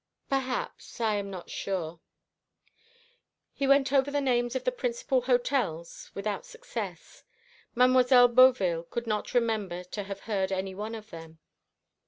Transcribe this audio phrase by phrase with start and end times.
[0.29, 0.99] "Perhaps.
[0.99, 1.99] I am not sure."
[3.53, 7.23] He went over the names of the principal hotels, without success.
[7.75, 11.37] Mademoiselle Beauville could not remember to have heard any one of them.